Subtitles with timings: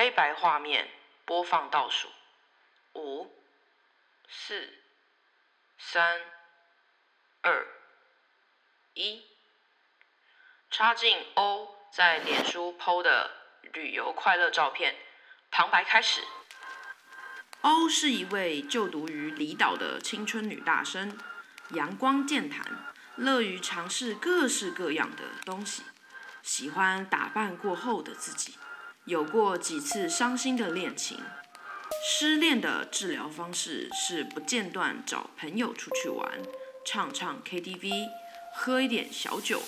[0.00, 0.88] 黑白画面
[1.26, 2.08] 播放倒数，
[2.94, 3.30] 五、
[4.30, 4.72] 四、
[5.76, 6.22] 三、
[7.42, 7.66] 二、
[8.94, 9.22] 一。
[10.70, 13.30] 插进 O 在脸书 PO 的
[13.74, 14.96] 旅游快乐照片，
[15.50, 16.22] 旁白开始。
[17.60, 21.20] 欧是一位就读于离岛的青春女大生，
[21.74, 22.64] 阳光健谈，
[23.16, 25.82] 乐于尝试各式各样的东西，
[26.42, 28.56] 喜欢打扮过后的自己。
[29.06, 31.18] 有过几次伤心的恋情，
[32.04, 36.30] 失恋的治疗方式是不间断找朋友出去玩，
[36.84, 38.06] 唱唱 KTV，
[38.54, 39.62] 喝一点小酒，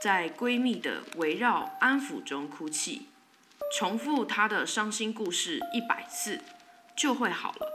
[0.00, 3.08] 在闺蜜的围绕安抚中哭泣，
[3.76, 6.40] 重复她的伤心故事一百次，
[6.96, 7.68] 就会好了。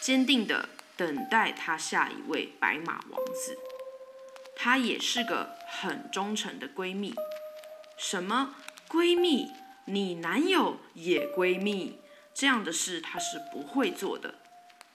[0.00, 3.56] 坚定的等待她下一位白马王子。
[4.56, 7.14] 她也是个很忠诚的闺蜜。
[7.96, 8.56] 什么
[8.88, 9.50] 闺蜜？
[9.88, 12.00] 你男友也闺蜜
[12.34, 14.34] 这样的事，她是不会做的。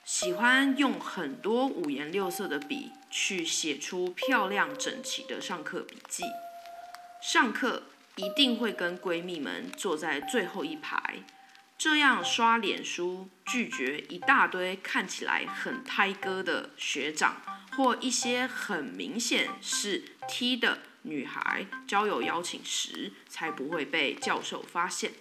[0.04, 6.24] 喜欢用很多五颜六色的笔去写出漂亮整齐的上课笔记。
[7.22, 7.84] 上课
[8.18, 11.24] 一定会跟闺蜜们坐在最后一排，
[11.78, 17.42] 这样刷脸书拒绝一大堆看起来很胎哥的学长，
[17.78, 20.80] 或一些很明显是 T 的。
[21.04, 25.14] 女孩交友邀请时，才不会被教授发现。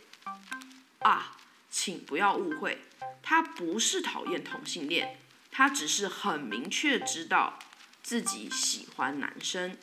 [1.00, 1.36] 啊，
[1.70, 2.78] 请不要误会，
[3.22, 5.18] 他不是讨厌同性恋，
[5.50, 7.58] 他只是很明确知道
[8.02, 9.76] 自己喜欢男生。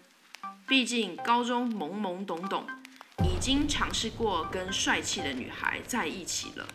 [0.67, 2.67] 毕竟高中懵懵懂懂，
[3.23, 6.67] 已经尝试过跟帅气的女孩在一起了。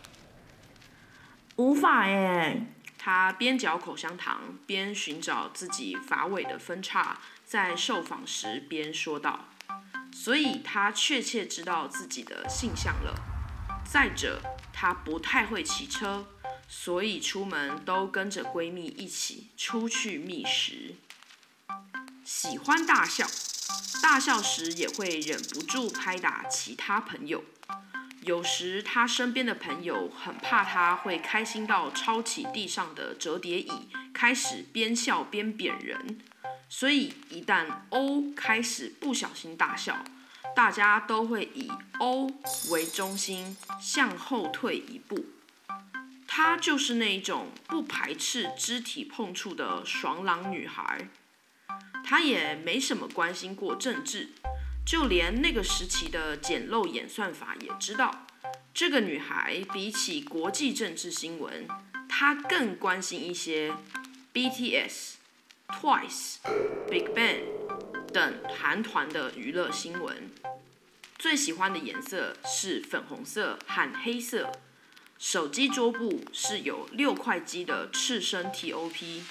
[1.55, 2.65] 无法耶。
[3.05, 7.19] 他边嚼口香糖，边寻找自己发尾的分叉。
[7.43, 9.49] 在受访时，边说道
[10.15, 13.13] ：“所以他确切知道自己的性向了。
[13.83, 16.25] 再者，他不太会骑车，
[16.69, 20.95] 所以出门都跟着闺蜜一起出去觅食。
[22.23, 23.27] 喜欢大笑，
[24.01, 27.43] 大笑时也会忍不住拍打其他朋友。
[28.25, 36.19] 有时他身边的朋友很怕他会开心到抄起地上的折叠椅，开始边笑边扁人。”
[36.69, 40.03] 所以，一旦 O 开始不小心大笑，
[40.55, 42.31] 大家都会以 O
[42.71, 45.25] 为中心向后退一步。
[46.27, 51.07] 她就是那种不排斥肢体碰触的爽朗女孩。
[52.03, 54.29] 她也没什么关心过政治，
[54.85, 58.27] 就连那个时期的简陋演算法也知道，
[58.73, 61.67] 这个女孩比起国际政治新闻，
[62.07, 63.73] 她更关心一些
[64.33, 65.13] BTS。
[65.69, 66.35] Twice、
[66.87, 67.45] Big Bang
[68.11, 70.29] 等韩团的娱乐新闻，
[71.17, 74.51] 最喜欢的颜色是粉红色和黑色。
[75.17, 79.21] 手机桌布是有六块肌的赤身 TOP。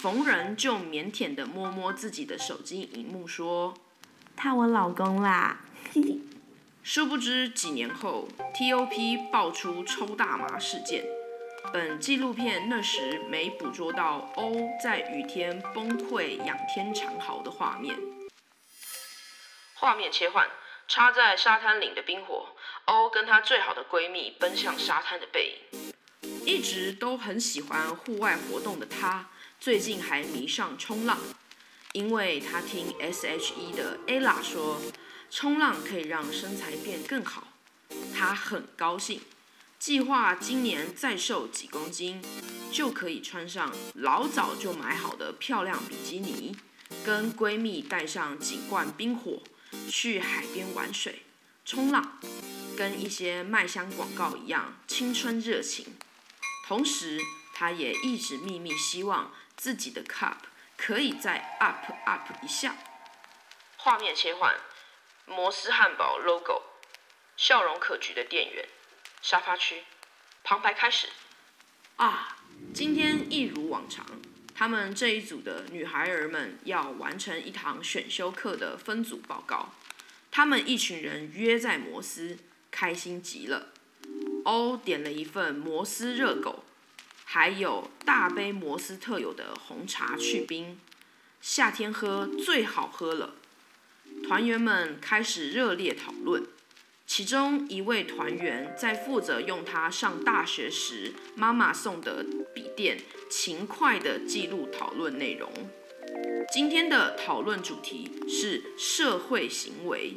[0.00, 3.74] 逢人就腼腆的摸摸自己的手机荧幕，说
[4.38, 5.58] ：“他我老公啦。”
[6.84, 11.04] 殊不知几年后，TOP 爆出抽大麻事件。
[11.70, 17.94] 本纪录片那时没捕捉到欧在雨天崩溃仰天长嚎的画面。
[19.74, 20.48] 画面切换，
[20.86, 22.46] 插在沙滩岭的冰火，
[22.86, 25.92] 欧跟她最好的闺蜜奔向沙滩的背影。
[26.46, 29.28] 一直都很喜欢户外活动的她，
[29.60, 31.18] 最近还迷上冲浪，
[31.98, 34.80] 因为她听 S.H.E 的 Ella 说，
[35.32, 37.48] 冲浪可以让身材变更好，
[38.14, 39.20] 她很高兴。
[39.80, 42.22] 计划今年再瘦几公斤，
[42.70, 46.56] 就可以穿上老早就买好的漂亮比基尼，
[47.04, 49.42] 跟闺蜜带上几罐冰火，
[49.88, 51.22] 去海边玩水、
[51.64, 52.20] 冲浪，
[52.76, 55.86] 跟一些麦香广告一样青春热情。
[56.64, 57.20] 同时，
[57.52, 60.36] 她也一直秘密希望自己的 cup
[60.78, 62.74] 可以再 up up 一下。
[63.76, 64.56] 画面切换，
[65.26, 66.62] 摩斯汉堡 logo，
[67.36, 68.66] 笑容可掬的店员。
[69.20, 69.82] 沙发区，
[70.44, 71.08] 旁白开始。
[71.96, 72.38] 啊，
[72.72, 74.06] 今天一如往常，
[74.54, 79.74] 他们这一组的女孩儿们要完成一堂选修课的分组报告。
[80.30, 82.38] 他们一群人约在摩斯，
[82.70, 83.72] 开心极了。
[84.44, 86.64] 欧点了一份摩斯热狗，
[87.30, 90.80] 还有大杯摩斯特有的红茶去冰，
[91.42, 93.34] 夏天喝最好喝了。
[94.26, 96.42] 团员们开始热烈讨论。
[97.06, 102.98] 其中一位团员在负责用他上大学时妈妈送的笔电，
[103.28, 105.52] 勤快地记录讨论内容。
[106.50, 110.14] 今天的讨论主题是社会行为，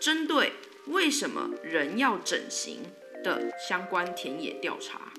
[0.00, 0.54] 针对
[0.86, 2.80] 为什么人要整形
[3.22, 5.12] 的相关田野调查。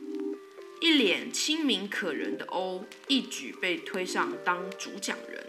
[0.81, 5.45] 一脸亲民可人的欧一举被推上当主讲人，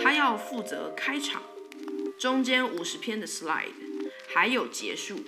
[0.00, 1.42] 他要负责开场，
[2.16, 3.72] 中间五十篇的 slide，
[4.32, 5.18] 还有结束。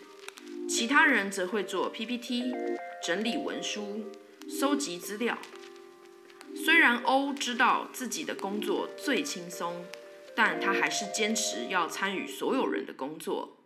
[0.69, 2.55] 其他人则会做 PPT、
[3.05, 4.05] 整理文书、
[4.49, 5.37] 搜集资料。
[6.55, 9.85] 虽然欧知道自己的工作最轻松，
[10.37, 13.57] 但他还是坚持要参与所有人的工作，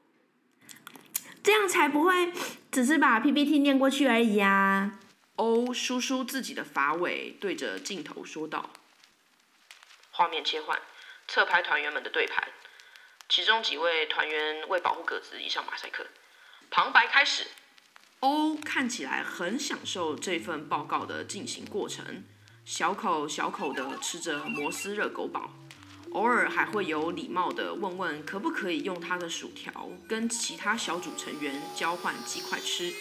[1.42, 2.32] 这样才不会
[2.72, 4.98] 只是把 PPT 念过去而已啊。
[5.40, 8.68] 欧梳梳自己的发尾，对着镜头说道
[10.12, 10.78] ：“画面切换，
[11.26, 12.46] 侧拍团员们的对盘。
[13.26, 16.06] 其中几位团员为保护鸽子，移上马赛克。
[16.70, 17.46] 旁白开始。
[18.18, 22.22] 欧看起来很享受这份报告的进行过程，
[22.66, 25.54] 小口小口的吃着摩斯热狗堡，
[26.12, 32.92] 偶尔还会有礼貌的问问可不可以用他的薯条跟其他小组成员交换鸡块吃。”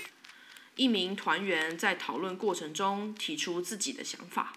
[0.79, 4.53] 一名团员在讨论过程中提出自己的想法。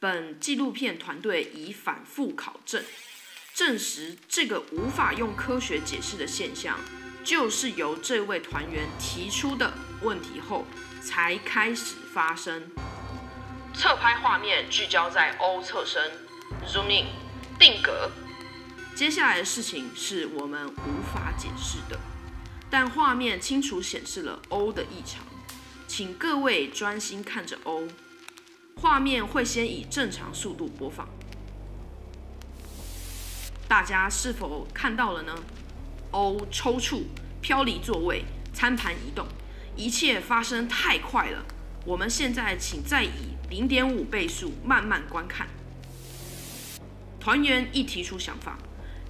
[0.00, 2.82] 本纪录片团队已反复考证，
[3.54, 6.80] 证实这个无法用科学解释的现象，
[7.22, 9.72] 就是由这位团员提出的
[10.02, 10.66] 问题后
[11.00, 12.68] 才开始发生。
[13.72, 16.10] 侧拍画面聚焦在 O 侧身
[16.66, 17.06] ，zoom in，
[17.56, 18.10] 定格。
[18.96, 22.00] 接下来的事情是我们无法解释的，
[22.68, 25.24] 但画面清楚显示了 O 的异常。
[25.96, 27.88] 请各位专心看着 O，
[28.82, 31.08] 画面会先以正常速度播放。
[33.66, 35.34] 大家是否看到了呢
[36.10, 37.04] ？O 抽搐、
[37.40, 39.26] 飘离座位、餐盘移动，
[39.74, 41.42] 一切发生太快了。
[41.86, 45.48] 我们现在请再以零点五倍速慢慢观看。
[47.18, 48.58] 团员一提出想法，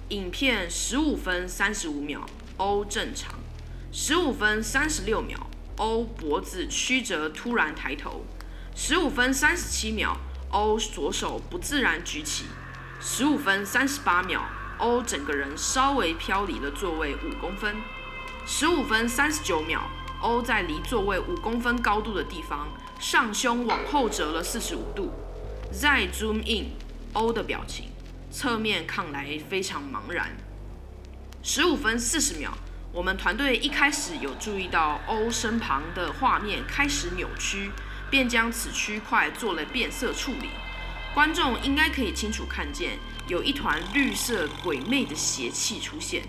[0.07, 2.25] 影片十五分三十五秒
[2.55, 3.33] ，O 正常；
[3.91, 5.37] 十五分三十六秒。
[5.77, 8.25] 欧脖子曲折，突然抬头。
[8.75, 10.17] 十五分三十七秒，
[10.49, 12.45] 欧左手不自然举起。
[12.99, 14.43] 十五分三十八秒，
[14.79, 17.75] 欧整个人稍微飘离了座位五公分。
[18.45, 19.81] 十五分三十九秒，
[20.21, 22.67] 欧在离座位五公分高度的地方，
[22.99, 25.11] 上胸往后折了四十五度。
[25.71, 26.71] 再 zoom in，
[27.13, 27.89] 欧的表情，
[28.31, 30.35] 侧面看来非常茫然。
[31.43, 32.57] 十五分四十秒。
[32.93, 37.69] 我们团队一开始有注意到欧身旁的画面开始扭曲，
[38.09, 40.49] 便将此区块做了变色处理。
[41.13, 42.97] 观众应该可以清楚看见，
[43.27, 46.23] 有一团绿色鬼魅的邪气出现。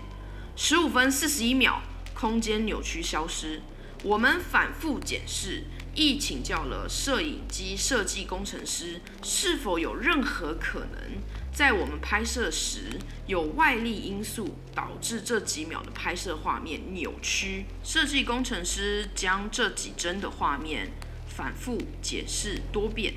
[0.55, 1.81] 十五分四十一秒，
[2.13, 3.61] 空间扭曲消失。
[4.03, 5.63] 我们反复检视，
[5.95, 11.21] 亦请教了摄影机设计工程师，是否有任何可能。
[11.53, 17.65] 在我们拍摄时，有外力因素导致这几秒的拍摄画面扭曲。
[17.83, 20.91] 设计工程师将这几帧的画面
[21.27, 23.15] 反复解释多遍，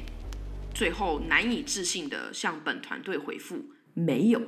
[0.75, 4.43] 最后难以置信地向本团队回复：没有。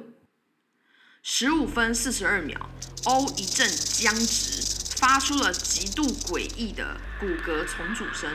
[1.22, 2.68] 十五分四十二秒
[3.04, 4.60] ，，O 一阵僵直，
[4.96, 8.30] 发出了极度诡异的骨骼重组声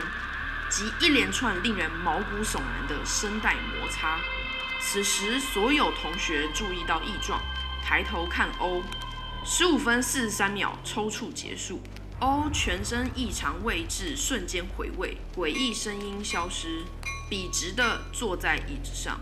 [0.70, 4.18] 及一连串令人毛骨悚然的声带摩擦。
[4.80, 7.40] 此时，所有同学注意到异状，
[7.84, 8.82] 抬头看 O。
[9.44, 11.80] 十五分四十三秒，抽搐结束。
[12.18, 16.82] O 全身异常位置瞬间回位，诡异声音消失，
[17.28, 19.20] 笔直的坐在椅子上。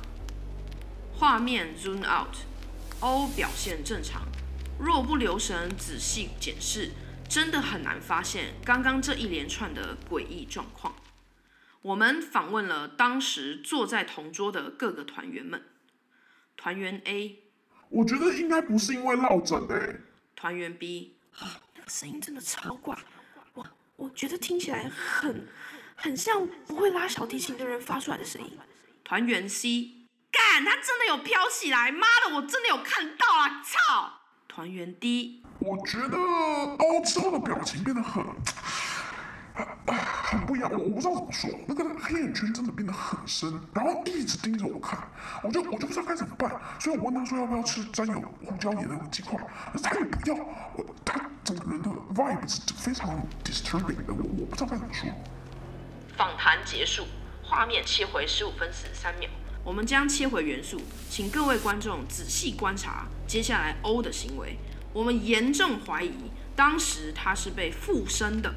[1.14, 4.22] 画面 zoom out，O 表现正常。
[4.78, 6.92] 若不留神仔细检视，
[7.28, 10.94] 真的很难发现刚刚这一连串的诡异状况。
[11.82, 15.62] 我们访问了当时坐在同桌的各个团员们。
[16.56, 17.38] 团员 A，
[17.88, 20.00] 我觉得应该不是因为落枕诶。
[20.34, 22.98] 团员 B，啊，那个声音真的超怪，
[23.54, 25.46] 我我觉得听起来很
[25.94, 28.58] 很像不会拉小提琴的人发出来的声音。
[29.04, 29.92] 团员 C，
[30.32, 34.20] 干，他真的有飘起来，妈的，我真的有看到啊，操！
[34.48, 38.24] 团员 D，我觉得欧洲的表情变得很。
[39.86, 44.98] 很不一样，我我不知道怎么说，那个黑眼圈真的变得很深，然后一直盯着我看，
[45.42, 49.38] 我就我就不知道该怎么办，所以我问他说要不要吃沾有胡椒盐的鸡块，
[49.82, 50.36] 他也不要，
[51.04, 55.08] 他整个人的 vibe 是非常 disturbing 的，我我不知道该怎么说。
[56.16, 57.04] 访谈结束，
[57.42, 59.30] 画面切回十五分四十三秒，
[59.64, 64.58] 我们将切回元素，请各位观众仔细观察接下来 O 的行为，
[64.92, 68.52] 我们严重怀疑当时他是被附身的。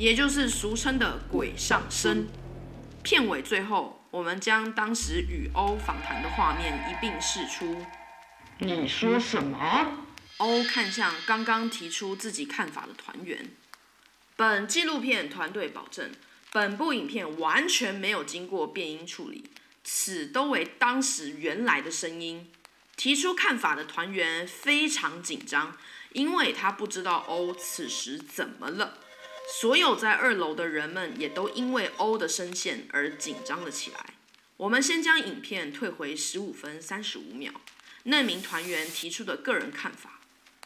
[0.00, 2.26] 也就是俗称的鬼上身。
[3.02, 7.84] 片尾最后，我们将当时与欧访谈的画面一并释出。
[8.60, 10.06] 你说什么？
[10.38, 13.50] 欧看向刚刚提出自己看法的团员。
[14.36, 16.10] 本纪录片团队保证，
[16.50, 19.44] 本部影片完全没有经过变音处理，
[19.84, 22.50] 此都为当时原来的声音。
[22.96, 25.76] 提出看法的团员非常紧张，
[26.14, 28.94] 因为他不知道欧此时怎么了。
[29.52, 34.14] 所有在二楼的人们也都因为欧的声线而紧张了起来。
[34.56, 37.52] 我们先将影片退回十五分三十五秒，
[38.04, 40.20] 那名团员提出的个人看法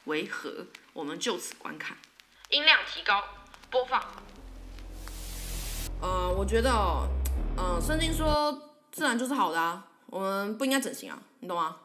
[0.05, 0.67] 为何？
[0.93, 1.97] 我们就此观看。
[2.51, 3.23] 音量提高，
[3.71, 4.01] 播放。
[6.03, 7.09] 呃，我觉得哦，
[7.57, 11.77] 嗯、圣经说自然就是好的啊，我们不应该整形啊，你懂吗？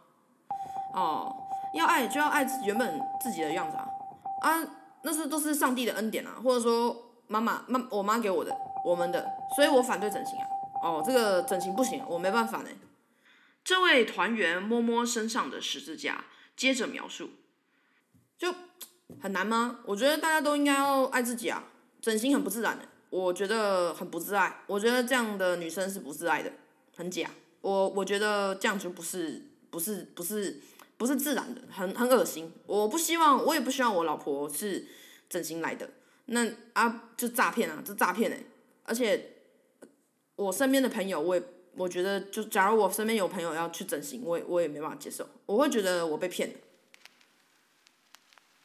[0.94, 1.34] 哦，
[1.74, 3.88] 要爱就要爱自己原本自己的样子啊，
[4.42, 4.62] 啊，
[5.04, 9.26] 那是都是上帝的恩典啊，或者说妈妈妈我妈给我的，我们的，
[9.56, 10.46] 所以我反对整形啊。
[10.82, 12.70] 哦，这个整形不行，我没办法呢。
[13.64, 16.24] 这位团员摸摸身上的十字架，
[16.56, 17.32] 接着描述，
[18.38, 18.56] 就
[19.22, 19.82] 很难吗？
[19.86, 21.66] 我觉得大家都应该要爱自己啊，
[22.02, 26.52] 整形很不自然的，我觉得很不自爱，我觉得这样的女生是不自爱的，
[26.96, 27.30] 很假。
[27.62, 30.62] 我我觉得这样就不是不是不是不是
[31.00, 32.52] 不是自然的，很很恶心。
[32.66, 34.86] 我不希望，我也不希望我老婆是
[35.30, 35.90] 整形来的。
[36.26, 38.44] 那啊，就诈骗啊，这诈骗哎！
[38.84, 39.38] 而且
[40.36, 41.42] 我身边的朋友，我也
[41.76, 46.56] 我觉得，就假如我身边有朋友要去整形，我也我也没办法接受，我会觉得我被骗了。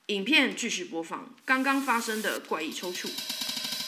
[0.08, 3.08] 影片继续播放刚刚发生的怪异抽搐。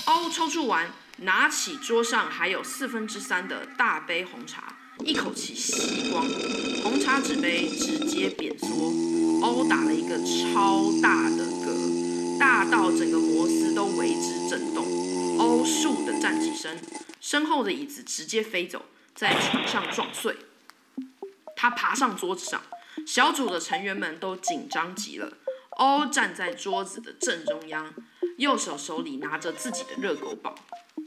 [0.06, 6.26] 哦抽搐完，拿起桌上还有四分之三的大杯红茶，一口气吸光，
[6.82, 8.92] 红茶纸杯直接扁缩。
[9.42, 14.84] 欧打了一个超大的嗝，大到整个摩斯都为之震动。
[15.38, 16.80] 欧倏地站起身，
[17.20, 20.36] 身后的椅子直接飞走，在床上撞碎。
[21.54, 22.62] 他爬上桌子上，
[23.06, 25.32] 小组的成员们都紧张极了。
[25.76, 27.94] 欧站在桌子的正中央，
[28.38, 30.54] 右手手里拿着自己的热狗堡，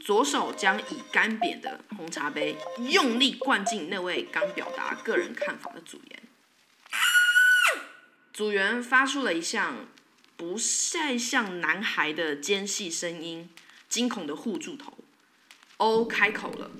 [0.00, 2.56] 左手将已干瘪的红茶杯
[2.88, 6.22] 用力灌进那位刚表达个人看法的组员。
[8.32, 9.88] 组员发出了一项
[10.36, 10.56] 不
[10.92, 13.50] 太像男孩的尖细声音，
[13.88, 14.96] 惊恐的护住头。
[15.78, 16.70] 欧开口了，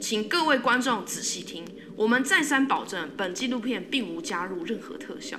[0.00, 1.66] 请各位观众仔细听，
[1.96, 5.38] 我们再三保证，本纪录片并无加入任何特效。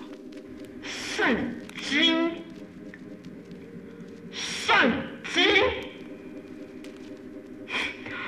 [1.17, 1.36] 圣
[1.81, 2.43] 经，
[4.31, 4.91] 圣
[5.33, 5.43] 经，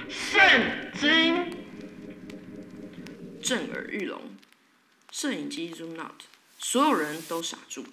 [0.10, 0.41] 圣
[0.96, 1.55] 经。
[3.43, 4.19] 震耳欲聋，
[5.12, 6.24] 摄影机 zoom out，
[6.58, 7.86] 所有人都傻住。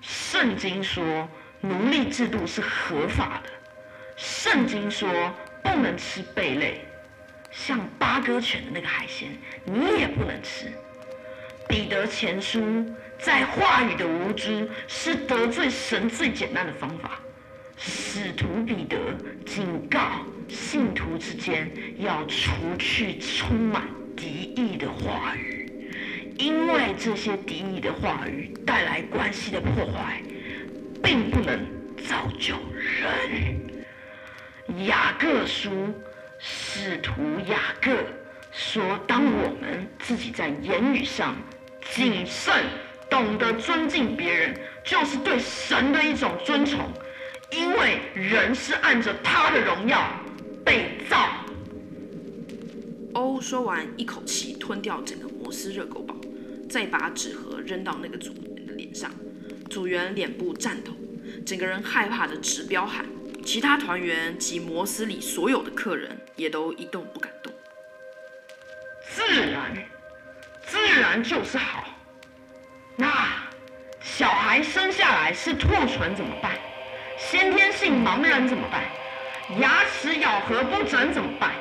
[0.00, 1.28] 圣经说
[1.60, 3.50] 奴隶制度是合法的，
[4.16, 5.08] 圣经说
[5.62, 6.84] 不能吃贝类，
[7.52, 10.72] 像八哥犬的那个海鲜你也不能吃。
[11.72, 12.84] 彼得前书
[13.18, 17.18] 在话语的无知是得罪神最简单的方法。
[17.78, 18.98] 使徒彼得
[19.46, 25.96] 警告信徒之间要除去充满敌意的话语，
[26.36, 30.22] 因为这些敌意的话语带来关系的破坏，
[31.02, 31.58] 并不能
[32.06, 34.84] 造就人。
[34.84, 35.90] 雅各书，
[36.38, 37.12] 使徒
[37.48, 37.96] 雅各
[38.52, 41.34] 说：“当我们自己在言语上
[41.94, 42.64] 谨慎，
[43.08, 46.80] 懂得尊敬别人，就是对神的一种尊崇。”
[47.52, 50.02] 因为人是按着他的荣耀
[50.64, 51.28] 被造。
[53.12, 56.16] 欧说完，一口气吞掉整个摩斯热狗堡，
[56.70, 59.10] 再把纸盒扔到那个组员的脸上。
[59.68, 60.92] 组员脸部颤抖，
[61.44, 63.04] 整个人害怕的直飙喊。
[63.44, 67.52] 其他团员及摩斯里所有的客人也都一动不敢动。
[69.10, 69.76] 自然，
[70.72, 71.84] 自然就是好。
[72.96, 73.28] 那
[74.00, 76.52] 小孩生下来是兔唇怎么办？
[77.18, 78.82] 先天性盲人怎么办？
[79.60, 81.52] 牙齿咬合不整怎么办？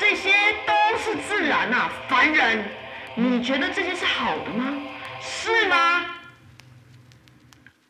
[0.00, 0.30] 这些
[0.66, 2.64] 都是自然啊，凡人，
[3.16, 4.80] 你觉得这些是好的吗？
[5.20, 6.06] 是吗？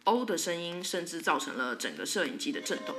[0.03, 2.97] 欧的声音甚至造成了整个摄影机的震动。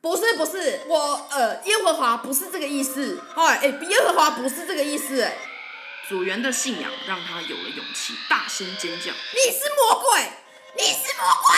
[0.00, 5.32] 不是不是，我呃，耶和华不是这个意思，哎哎，耶和华不是这个意思，哎，
[6.06, 9.10] 组员的信仰让他有了勇气，大声尖叫。
[9.10, 10.20] 你是魔鬼，
[10.76, 11.56] 你是魔鬼！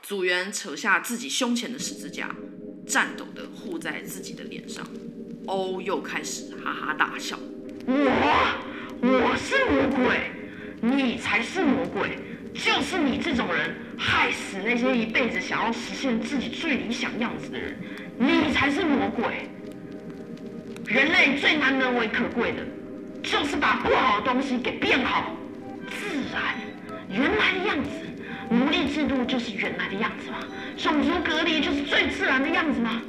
[0.00, 2.34] 组员扯下自己胸前的十字架，
[2.88, 4.86] 颤抖的护在自己的脸上。
[5.46, 7.38] 欧又开始哈哈大笑。
[7.86, 8.56] 我，
[9.02, 10.30] 我是魔鬼，
[10.80, 12.18] 你才是魔鬼，
[12.54, 17.78] 就是你这种人害死那些一辈子想要实现自己最理想样子的人，
[18.18, 19.50] 你才是魔鬼。
[20.86, 22.62] 人类最难能为可贵的，
[23.24, 25.34] 就是把不好的东西给变好，
[25.88, 26.54] 自然
[27.08, 27.90] 原来的样子，
[28.50, 30.38] 奴隶制度就是原来的样子吗？
[30.76, 33.00] 种族隔离就是最自然的样子吗？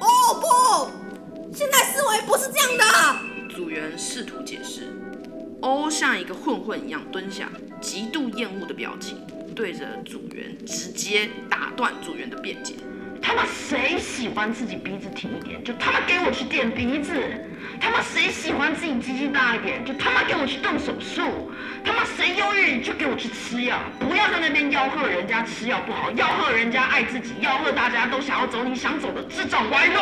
[0.00, 0.06] 哦
[0.38, 3.54] 不，现在思维不是这样的。
[3.54, 4.92] 组员试图解释，
[5.62, 7.48] 欧像一个混混一样蹲下，
[7.80, 9.16] 极度厌恶的表情，
[9.56, 12.74] 对着组员直接打断组员的辩解。
[13.20, 17.12] 他妈谁喜欢自己鼻子挺一点，就他妈给我去垫鼻子；
[17.80, 21.22] 他妈谁喜欢自己鸡鸡大一点，就他妈给我去动手术；
[21.84, 30.00] 他妈谁忧郁就给我去吃药，不要在那边吆喝人家吃药不好，吆喝人家爱自己，吆喝大家都想要走你想走的这种歪路。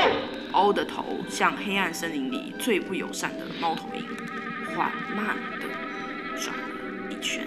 [0.53, 4.05] 欧的头像黑暗森林里最不友善的猫头鹰，
[4.75, 5.67] 缓慢地
[6.41, 6.65] 转了
[7.11, 7.47] 一圈，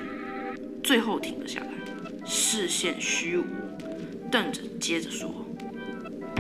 [0.84, 1.68] 最后停了下来，
[2.26, 3.46] 视线虚无，
[4.30, 5.46] 瞪着，接着说。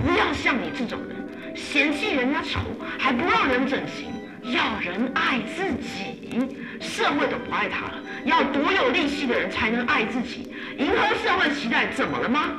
[0.06, 2.60] 不要像你这种人，嫌弃人家丑
[2.98, 4.08] 还不让人整形，
[4.53, 12.51] 要人爱自己，社会都不爱他了，要多有力气的人才能爱自己，迎合社会期待，怎么了吗？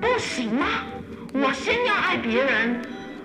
[0.00, 0.66] 不行吗？
[1.32, 2.80] 我先要爱别人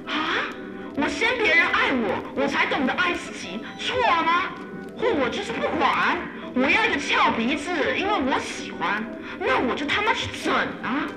[0.07, 0.49] 啊，
[0.95, 4.49] 我先别人爱我，我才懂得爱自己，错了吗？
[4.97, 6.17] 或我就是不管，
[6.53, 9.03] 我要一个翘鼻子，因为我喜欢，
[9.39, 10.53] 那我就他妈去整
[10.83, 11.07] 啊，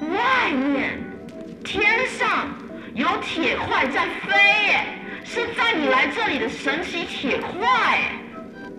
[0.00, 1.07] 外面。
[1.64, 2.48] 天上
[2.94, 4.32] 有铁块在飞
[4.68, 4.84] 耶，
[5.24, 8.12] 是在你来这里的神奇铁块，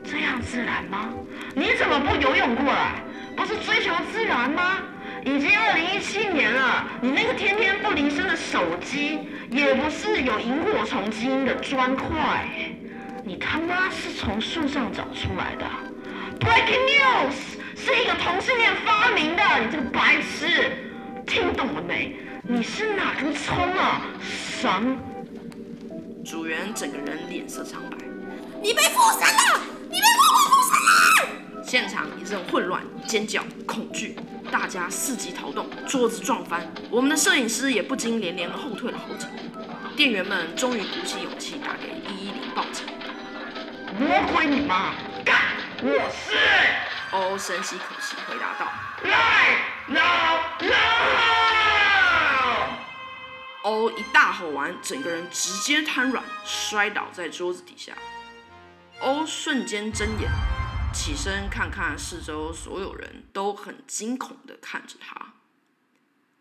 [0.04, 1.10] 这样自然吗？
[1.54, 2.96] 你怎么不游泳过来？
[3.36, 4.78] 不是追求自然吗？
[5.24, 9.20] 已经二零一七年了，你那个天天不离身的手机，
[9.52, 12.48] 也不是有萤火虫基因的砖块，
[13.24, 15.66] 你他妈是从树上找出来的
[16.40, 20.72] ？Breaking news，是一个同性恋发明的，你这个白痴，
[21.28, 22.16] 听懂了没？
[22.52, 24.02] 你是哪根葱啊？
[24.60, 24.98] 神！
[26.26, 27.98] 组员整个人脸色苍白。
[28.60, 29.62] 你被附身了！
[29.88, 30.74] 你被活活附身
[31.30, 31.64] 了！
[31.64, 34.16] 现场一阵混乱，尖叫，恐惧，
[34.52, 39.96] 大家伺机逃动，桌子撞翻，我们的摄影师也不禁连连后退了好几步。
[39.96, 42.84] 店员们终于鼓起勇气打给一一零报警。
[44.00, 44.96] 魔鬼你妈！
[45.24, 45.36] 干！
[45.84, 46.36] 我是。
[47.12, 48.72] 欧深吸口气回答道：
[49.04, 50.02] 来，老
[50.68, 51.49] 老。
[53.64, 57.98] 欧一大吼完，整个人直接瘫软，摔倒在桌子底下。
[59.02, 60.30] 欧瞬间睁眼，
[60.94, 65.34] 起身看看四周，所有人都很惊恐地看着他。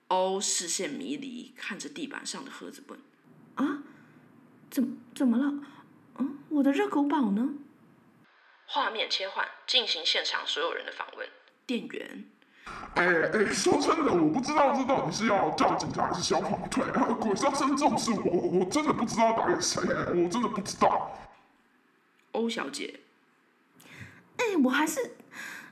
[0.09, 3.01] 欧视线迷离，看着地板上的盒子问。
[3.57, 3.83] 啊？
[4.71, 5.65] 怎怎么了？
[6.19, 7.49] 嗯，我的热狗堡呢？
[8.67, 11.29] 画面切换，进行现场所有人的访问。
[11.67, 12.31] 店员。
[12.95, 16.83] 哎哎，说真的，我不知道这到底是要叫警察还是消防队。
[17.21, 21.13] 鬼上身这种事，我我真的不知道打给谁，我真的不知道。
[22.33, 22.99] 欧小姐，
[24.39, 25.13] 哎，我还是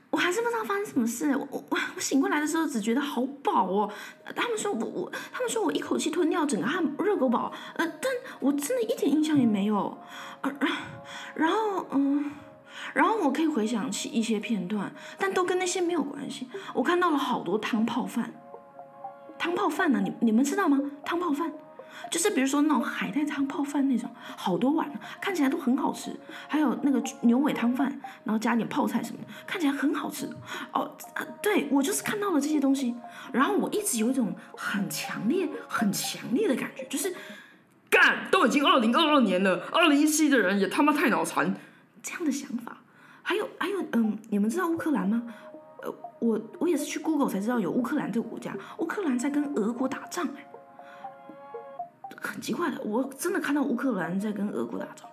[0.09, 1.35] 我还是不知道发生什么事。
[1.35, 3.91] 我我我醒过来的时候只觉得好饱哦。
[4.33, 9.97] 他们说我我他们说我一口气吞掉整个汉热狗堡，呃，但我真的一点印象也没有。
[10.39, 10.51] 呃，
[11.35, 12.31] 然后嗯。
[12.93, 16.47] 然后我可以回想起一些片段，但都跟那些没有关系。
[16.73, 18.33] 我看到了好多汤泡饭，
[19.37, 20.01] 汤泡饭呢？
[20.03, 20.79] 你你们知道吗？
[21.05, 21.51] 汤泡饭
[22.11, 26.15] 就是比如说那种海带汤泡饭那种，好多碗，看起来都很好吃。
[26.47, 30.29] 还有那个牛尾汤饭，然后加点泡菜什么的，看起来很好吃。
[30.73, 30.95] 哦，
[31.41, 32.95] 对我就是看到了这些东西，
[33.31, 37.13] 然后我一直有一种很强烈、很强烈的感觉，就是
[37.89, 41.55] 干，都已经二零二二年了，二零一七的人也他妈太脑残。
[42.07, 42.77] 这样的想法，
[43.21, 45.21] 还有还有，嗯，你们知道乌克兰吗？
[45.83, 50.47] 呃，我我也是去 Google 才知道有乌克兰这个国家，乌克兰在跟俄国打仗，哎，
[52.15, 55.09] 很奇怪的，我真的看到乌克兰在跟俄国打仗，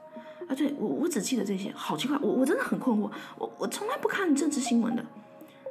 [0.47, 5.05] 啊，对我我只记得这些，好奇怪，我我真的很困惑，我我从来不看政治新闻的，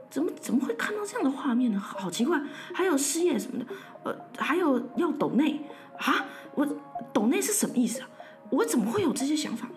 [0.10, 1.80] 怎么怎么会看到这样的画面呢？
[1.80, 2.38] 好奇怪，
[2.74, 3.66] 还有失业什么的，
[4.04, 5.62] 呃，还有要抖内
[6.00, 6.68] 啊，我
[7.14, 8.10] 抖内是什么意思啊？
[8.50, 9.76] 我怎么会有这些想法呢？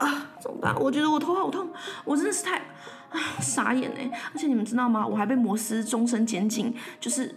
[0.00, 0.74] 啊，怎么办？
[0.80, 1.70] 我觉得我头好痛，
[2.04, 2.58] 我真的是太
[3.10, 4.10] 啊傻眼哎！
[4.32, 5.06] 而且你们知道吗？
[5.06, 7.36] 我还被摩斯终身监禁，就是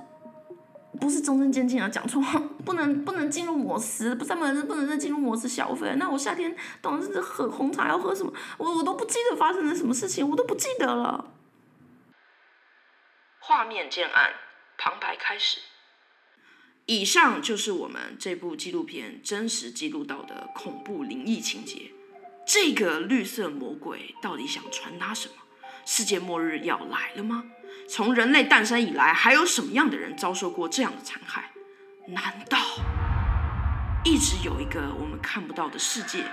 [0.99, 2.23] 不是终身监禁啊，讲错，
[2.63, 5.93] 不能不能进入摩斯，不是不能不能再进入摩斯消费。
[5.97, 8.31] 那我夏天等是喝红茶要喝什么？
[8.57, 11.31] 我我都不记得发生了什么事情，我都不记得了。
[13.39, 14.31] 画面渐暗，
[14.77, 15.59] 旁白开始。
[16.85, 21.91] 以上就是我们这部纪录片真实记录到的恐怖灵异情节。
[22.45, 25.35] 这个绿色魔鬼到底想传达什么？
[25.85, 27.43] 世界末日要来了吗？
[27.89, 31.51] 从人类诞生以来，还有什么样的人遭受过这样的残害？
[32.07, 32.57] 难道
[34.03, 36.25] 一直有一个我们看不到的世界，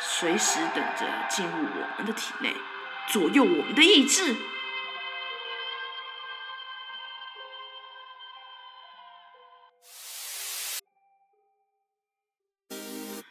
[0.00, 2.54] 随时等着进入我们的体内，
[3.08, 4.34] 左右我们的意志？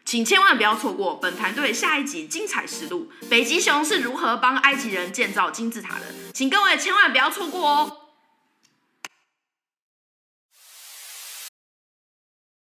[0.08, 8.07] 请千万不要错过本团队下一集精彩实录，北极熊是如何帮埃及人建造金字塔的，请各位千万不要错过哦。